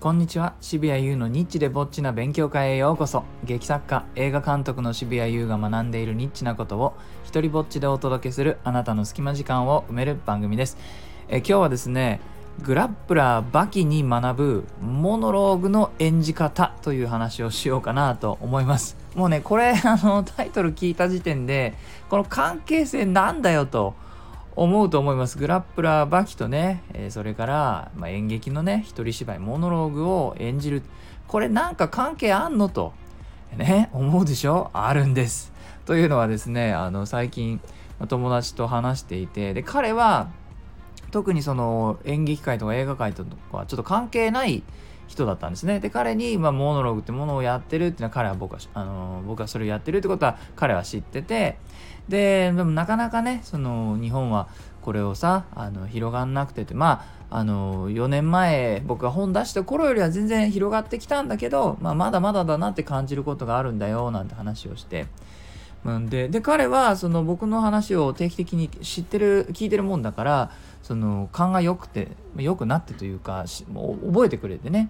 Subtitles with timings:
[0.00, 0.54] こんにちは。
[0.60, 3.24] 渋谷優のニッチでぼっちな勉強会へようこそ。
[3.42, 10.78] 劇作家映画監督の渋谷優が学んでいるニッチなことを一人ぼっちでお届けするあなたの隙間時間を埋める番組です。
[11.28, 12.20] え今日はですね
[12.62, 18.96] グラップラーバキに学ぶモノローグの演じ方という話をしようかなと思います。
[19.16, 21.74] もうねこれあのタイトル聞いた時点で
[22.08, 23.96] この関係性なんだよと
[24.60, 25.38] 思うと思います。
[25.38, 30.82] グラップラーバキとね、え、それから、ま、演劇のね、一人芝居、モノローグを演じる。
[31.28, 32.92] これなんか関係あんのと、
[33.56, 34.70] ね、思うでしょ？
[34.72, 35.52] あるんです。
[35.86, 37.60] というのはですね、あの、最近、
[38.08, 40.28] 友達と話していて、で、彼は、
[41.10, 44.62] 特にその演劇界とか映画界とかはちょっと関係ない
[45.08, 45.80] 人だったんですね。
[45.80, 51.58] で、彼に、まあ、モノログってものをやってるっていうのは彼は僕は、あの僕はそれをやってるってことは彼は知ってて、
[52.08, 54.48] ででもなかなかねその日本は
[54.82, 65.06] これをさあの広がんなくててまああの4年前僕が本出した頃よりは全然広がってきたんだけど、まあ、まだまだだなって感じることがあるんだよなんて話をして。
[65.84, 70.50] うんでで彼はその僕の話を定期的に知ってる聞いてるもんだから
[70.88, 72.08] その勘が良くて
[72.38, 74.88] 良くなってというかもう覚えてくれてね。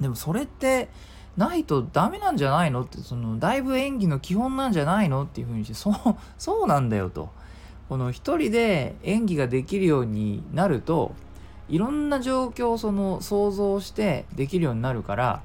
[0.00, 0.88] でもそれって
[1.36, 2.82] ないとダメなんじゃないの？
[2.82, 5.24] ってそのだいぶ演技の基本なんじゃないの？
[5.24, 5.94] っていうふうにしてそう
[6.38, 7.28] そうなんだよと。
[7.88, 11.12] この一人で演技ができるようになると
[11.68, 15.42] いろんな状況をその想像してできるようになるから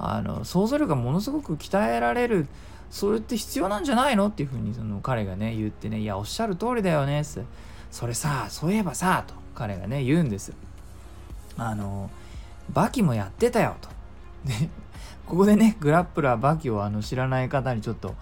[0.00, 2.48] あの想像力がものすごく鍛えられる
[2.90, 4.26] それって必要なんじゃないの？
[4.26, 7.44] っていうふうにその彼がね言ってね「いやおっしゃる通りだよね」って
[7.96, 10.52] 「それさそういえばさ」と彼がね言うんです
[11.56, 12.10] あの
[12.68, 13.88] バキもやってたよと。
[14.44, 14.68] で
[15.24, 18.14] ここでねグラップラーバキをあの知らない方にちょっと、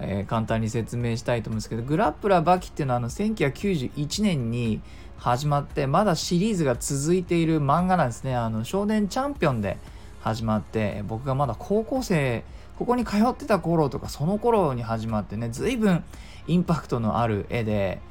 [0.00, 4.82] えー、簡単に説明したいと思うんですけどグラップラーバキっていうのはあの1991年に
[5.16, 8.36] 始まってまだシリーズが続いている漫画なんですね。
[8.36, 9.78] あの少年チャンピオンで
[10.20, 12.44] 始まって僕がまだ高校生
[12.78, 16.04] ここに通ってた頃とかその頃に始まってね随分
[16.46, 18.02] インパクトのある絵で、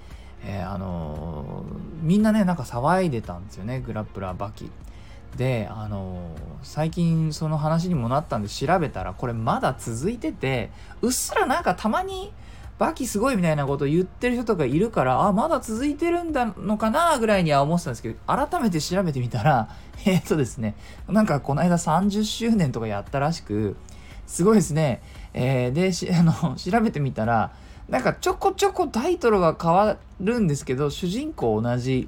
[0.44, 4.70] えー、あのー、みんなねなんか騒いでたんですよねグラップラーバキ。
[5.38, 12.34] であの最近その話にもなったんで調べたらこれまだ続いててうっすらなんかたまに
[12.78, 19.70] バキすごいみたいなこと言ってる人とかいるからあまだ続いてるんだのかなぐらいには思ってたんですけど改めて調べてみたら
[20.06, 20.76] えっ、とですね
[21.08, 23.78] なんかこの間30周年とかやったらしく
[24.26, 25.04] すごいですね、
[25.34, 27.52] えー、であの調べてみたら
[27.92, 32.08] なんかちょこちょこタイトルは変わるんですけど主人公同じ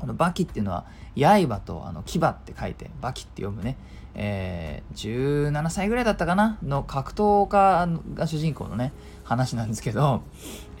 [0.00, 0.84] このバキっていうのは
[1.16, 3.76] 刃とあの牙って書いてバキって読むね、
[4.16, 6.58] えー、17歳ぐらいだったかな？
[6.64, 8.92] の格闘家が主人公のね
[9.22, 10.22] 話なんですけど、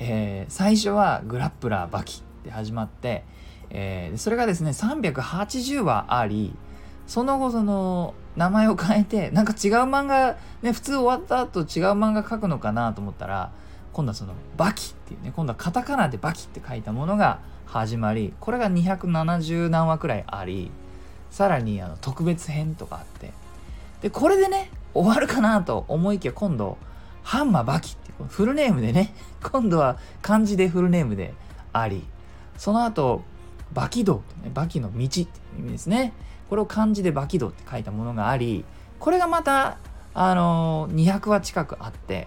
[0.00, 3.22] えー、最初はグラップラーバキって始まって、
[3.70, 6.52] えー、それがですね380話あり
[7.06, 13.52] その後その名前を変えてなんか違う漫画ね普通終わった後違う漫画描くのかなと思ったら
[13.92, 20.70] 今度はそのバキっていうね今度はカタカナでバキって書いたものが始まりこれが270何話くらいあり
[21.30, 23.32] さらにあの特別編とかあって。
[24.02, 26.78] でこれでね終わるかなと思いきや今度
[27.22, 29.14] ハンマーバキってフルネームでね
[29.52, 31.34] 今度は漢字でフルネームで
[31.72, 32.04] あり
[32.56, 33.22] その後
[33.72, 35.22] バキ道ってねバキの道って
[35.58, 36.12] 意味ですね。
[36.48, 38.64] これを漢字でバキ道って書いたものがあり
[38.98, 39.76] これがまた
[40.12, 42.26] あの、200話近くあって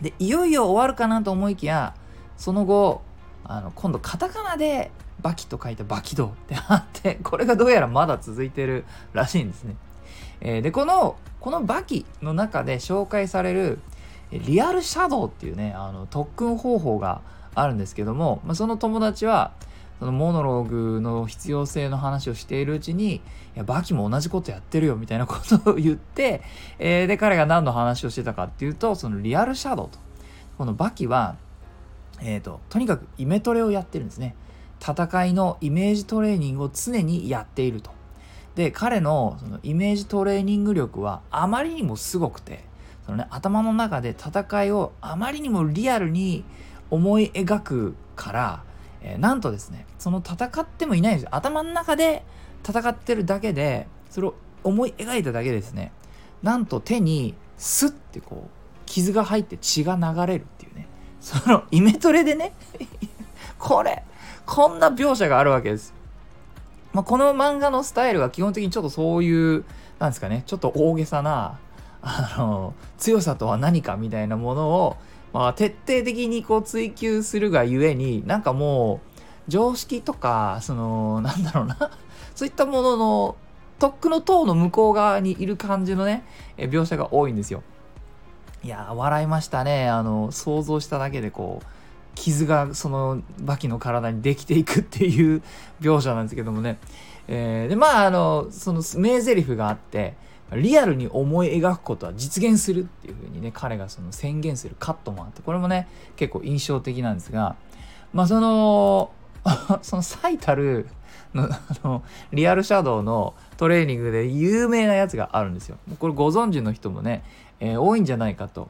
[0.00, 1.94] でいよいよ終わるかなと思いきや
[2.36, 3.02] その後
[3.44, 4.90] あの今度カタカナで
[5.20, 9.76] バキと書いたバキドってあって これがどうやらまだ続いてるらしいんですね。
[10.40, 13.78] えー、でこのこのバキの中で紹介される
[14.30, 17.20] リアルシャドウっていうねあの特訓方法が
[17.54, 19.52] あるんですけども、まあ、その友達は
[20.00, 23.20] そのモノローグの必要性の話をしているうちに、い
[23.54, 26.42] や、バキも同じことやってるよみたいなことを言って、
[26.78, 29.98] えー、で、彼が何の話をしてたかっていうと、そのリアルシャドウと。
[30.60, 31.36] このバキは、
[32.20, 34.36] えーと、とにかくイメトレをやってるんですね
[34.78, 37.90] 戦いのイメージトレーニングを常にやっていると
[38.54, 42.64] で彼のそのイメージトレーニング力はあまりにもすごくて
[43.06, 46.44] その、ね、頭の中で戦いをあまりにもリアルに
[46.90, 48.64] 思い描くから、
[49.02, 51.24] えー、なんとですねその戦ってもいないんです。
[51.24, 52.24] よ頭の中で
[52.66, 55.92] 戦ってるだけでそれを思い描いただけですね。
[56.42, 58.50] なんと手にスッてこう
[58.86, 60.86] 傷が入って血が流れるっていうね。
[61.20, 62.54] そのイメトレでね
[63.58, 64.04] これ
[64.46, 65.94] こんな描写があるわけです。
[66.92, 69.64] まあ、この漫画のスタイルは基本的にちょっとそういう
[70.00, 71.58] なんですかねちょっと大げさな
[72.02, 74.96] あの強さとは何かみたいなものを、
[75.32, 81.76] まあ、徹底的にこう追求するがゆえになんかもう常識とかそのなんだろうな
[82.34, 83.36] そういったものの
[83.78, 86.22] とっくの塔の向こう側にいる感じのね、
[86.58, 87.62] 描写が多いんですよ。
[88.62, 89.88] いや笑いましたね。
[89.88, 91.66] あの、想像しただけでこう、
[92.14, 95.42] 傷がそのバキの体にできていくっていう
[95.80, 96.78] 描写なんですけどもね。
[97.26, 100.14] えー、で、まあ、あの、その名台詞があって、
[100.56, 107.56] リアルに思い描くことは実現するっていう風にね、彼がその宣言するカットもあって、これもね、結構印象的なんですが、
[108.12, 109.12] まあ、その、
[109.82, 110.88] その最たる
[111.34, 112.02] の あの
[112.32, 115.78] リアルシャドウのトレーニングで有名なやつがあるんですよ。
[115.98, 117.22] これご存知の人もね、
[117.60, 118.68] えー、多いんじゃないかと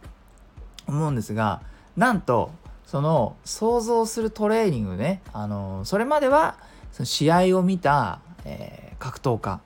[0.87, 1.61] 思うんですが
[1.97, 2.51] なんと
[2.85, 6.57] その想像するトレーニングね、あのそれまでは
[6.93, 9.61] その試合を見た、えー、格闘家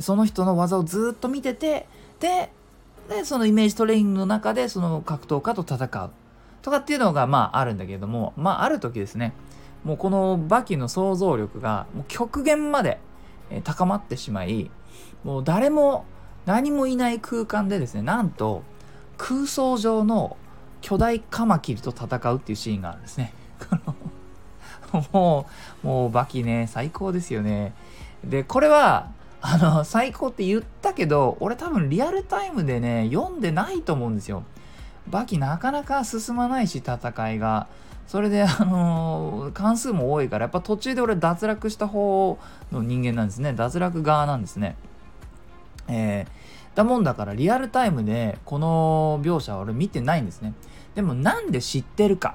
[0.00, 1.86] その人の技をずっと見てて
[2.20, 2.52] で
[3.08, 6.10] でそのイメージトレーニングの中でその格闘家と戦う。
[6.62, 9.32] とかっていうのがまああるんだけれどもまあある時ですね
[9.84, 13.00] もうこのバキの想像力がもう極限まで
[13.64, 14.70] 高まってしまい
[15.24, 16.04] もう誰も
[16.46, 18.62] 何もいない空間でですねなんと
[19.16, 20.36] 空想上の
[20.80, 23.32] 巨大カマキリと戦うっていうシーンがあるんですね。
[25.12, 25.46] も
[25.84, 27.74] うもうバキね最高ですよね。
[28.24, 29.10] でこれは
[29.42, 34.44] あの最高って言ったけど俺多分リアルタイムでね読んでないと思うんですよ
[35.08, 37.66] バキなかなか進まないし戦いが
[38.10, 42.40] それで、あのー、関数も多いから、やっぱ途中で俺脱落した方
[42.72, 43.52] の人間なんですね。
[43.52, 44.74] 脱落側なんですね。
[45.86, 50.54] えー、だもんだからリアルタイムでこの描写は俺見てないんですね。
[50.96, 52.34] でもなんで知ってるか。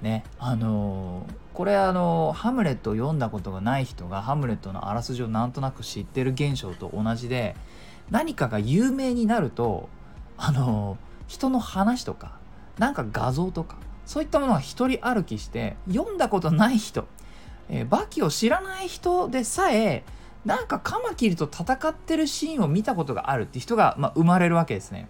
[0.00, 0.22] ね。
[0.38, 7.56] あのー、これあのハムレットを読んだことがない人がハムレットのあらすじをなんとなく知ってる現象と同じで、
[8.12, 9.88] 何かが有名になると、
[10.36, 12.38] あの人の話とか、
[12.78, 13.76] なんか画像とか、
[14.06, 17.08] そういったものは一人歩きして読んだことない人、
[17.68, 20.04] えー、バキを知らない人でさえ
[20.44, 25.08] なんかカマキリと戦ってるシーンを見たことがあるって人が、まあ、生まれるわけですね。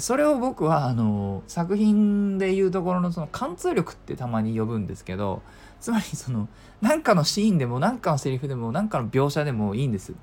[0.00, 5.42] それを僕はあの作品でいうところのその貫通力ってたまに呼ぶんですけど
[5.80, 6.48] つまりその
[6.80, 10.14] 何かのシーンでも何かのセリフでも何かの描写でもいいんです。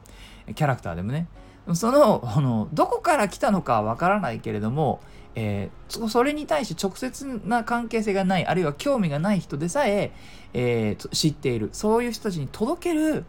[0.55, 1.27] キャラクターでもね。
[1.73, 4.99] そのあのどこから来たのかわからないけれども
[5.35, 10.11] えー、それに対して直接な関係性がないあるいは興味がない人でさえ
[10.53, 11.69] えー、知っている。
[11.71, 13.25] そういう人たちに届ける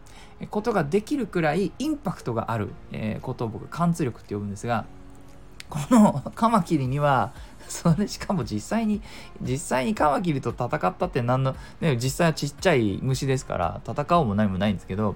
[0.51, 4.85] ことができるくらいインパクトがある、えー、ことを僕貫通力って呼ぶんですが
[5.69, 7.33] このカマキリには
[7.67, 9.01] それしかも実際に
[9.41, 15.15] 実際にカマキリと戦ったって何の、ね、実際はちっちゃい虫ですから戦おうも何もないんですけど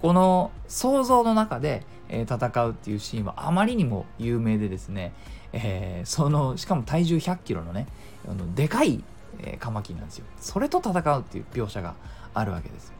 [0.00, 5.12] この想像の中で、え戦うっていうシーンはあまりにも有名でですね
[5.52, 7.86] えー、そのしかも体重100キロのね
[8.28, 9.02] あのでかい、
[9.40, 10.24] えー、カマキリなんですよ。
[10.40, 11.94] それと戦うっていう描写が
[12.34, 12.92] あるわけです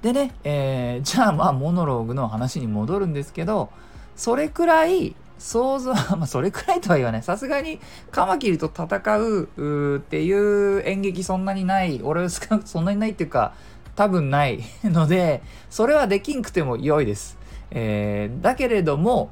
[0.00, 3.70] でね、えー、じゃあまあモノローグの話に戻るんですけど
[4.16, 7.22] それくらい想像まあそれくらいとは言わない。
[7.22, 7.80] さすがに
[8.12, 12.00] カマキリと戦うっていう演劇そんなにない。
[12.04, 13.52] 俺はそんなにないっていうか
[13.96, 14.60] 多分ない。
[14.84, 17.36] のでそれはできんくても良いです、
[17.72, 19.30] えー、だけれども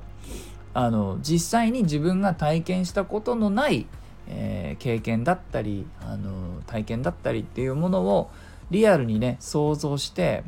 [0.74, 3.86] あの実際に自分が体験したことのない、
[4.26, 8.30] えー、経験だったりあの体験だったりっていうものを
[8.72, 10.42] リアルにね想像して、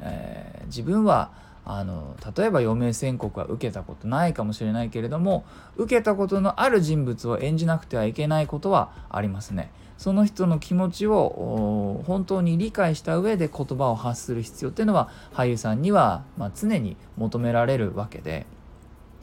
[0.00, 1.30] えー、自分は
[1.68, 5.44] あの例えば余命宣告は受けたことないかもしれないけれども
[5.76, 9.72] 受けたことのある人物を演じなくてはいけないことはありますね。
[9.98, 18.46] その人の気持ちを本当に理解した上で言葉を発する必要っていうのは俳優さんには、まあ、常に求められるわけで。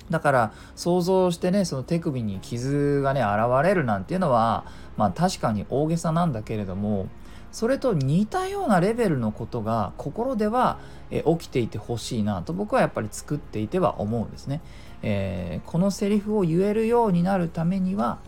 [0.09, 4.65] だから想像してねその手首に傷がね現れるなんていうのは
[4.97, 7.07] まあ確かに大げさなんだけれども
[7.53, 10.79] それと似たようなレベルのことが心では
[11.13, 14.61] え起きていてほしいなと僕はやっぱり作っていては思うんですね。
[15.03, 18.19] えー、このセリフを言えるようになるためには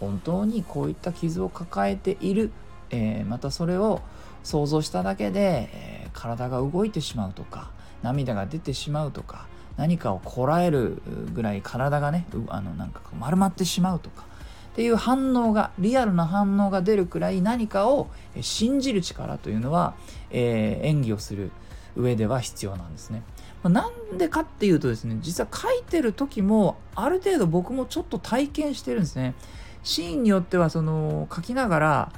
[0.00, 2.50] 本当にこういった傷を抱えている、
[2.90, 4.00] えー、またそれを
[4.42, 7.70] 想像しただけで、えー、体が動いてしまうとか
[8.02, 9.46] 涙が出てしまうとか
[9.76, 11.02] 何かをこらえる
[11.34, 14.24] ぐらい体がねあのなんか丸まってしまうとか
[14.72, 18.08] っていう反応がリアルな反応が出るくらい何かを
[18.40, 19.94] 信じる力というのは、
[20.30, 21.50] えー、演技をする
[21.94, 23.22] 上では必要なんですね。
[23.64, 29.34] なんでかっていうとですね実は書いてる時もある程度僕もちょっと体験してるんですね。
[29.82, 32.12] シーンによってはその書きながら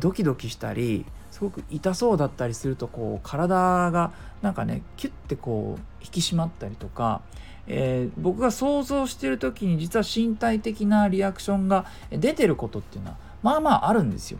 [0.00, 4.12] ドキドキしたりすごく痛そうだったりするとこう体が
[4.42, 7.20] なんかねキュッてこう引き締まったりとか、
[7.68, 14.38] えー、僕が想像してる時に実は身体的なリアクションが出てることっていうのはまあまああるんですよ。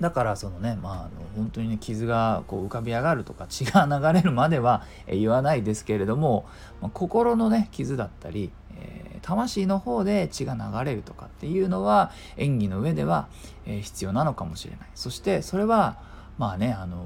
[0.00, 6.44] だからそのねまああの本当にね傷がこう浮かび上がるとか血が流れるまでは言わないですけれども、
[6.80, 13.28] まあ、心のね傷だったり、えー、魂の方で血が流れるとかっていうのは演技の上では、
[13.64, 16.00] えー、必要なのかもしれないそしてそれは
[16.36, 17.04] まあねあの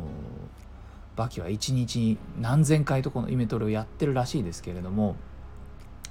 [1.16, 5.16] バキは一日何千回とこのイメトレをやってるらしいですけれども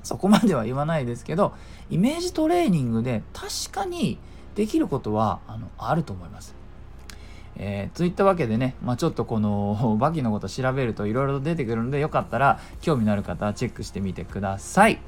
[0.03, 1.53] そこまでは言わないですけど
[1.89, 4.17] イメージトレーニングで確かに
[4.55, 6.55] できることはあのあると思います。
[7.57, 14.99] えー、といったわけでね、まあ、ちょっとこの バキのこと調べるといろいろ出てくるのでよかったら興味のある方はチェックしてみてください。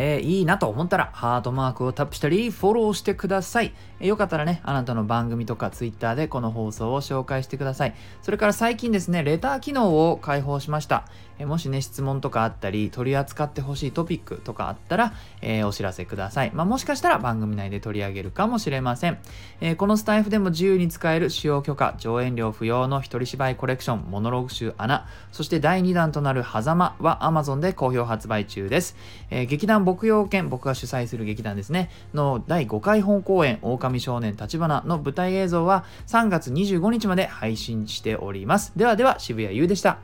[0.00, 11.04] えー、いいなと思ったらハートマークをタップしたりフォローしてください、えー、よかったらねあなたの番組とか Twitter でこの放送を紹介してくださいそれから最近ですねレター機能を開放しました
[11.38, 16.50] えもしね、質問とかあったり、取り扱ってほしいトピックとかあったら、え、お知らせください。
[16.52, 19.18] まあ、もしかしたら番組内で取り上げるかもしれません。
[19.60, 28.96] え、このスタイフでも自由に使える使用許可、上演料不要の一人芝居コレクション、モノログ集穴、そして第2弾となる狭間は Amazon で好評発売中です。
[29.30, 38.72] え、劇団牧羊犬、僕が主催する劇団ですね、の第5回本公演、狼少年立花の舞台映像は3月25日まで配信しております。
[38.76, 39.98] ではでは、渋谷優でした。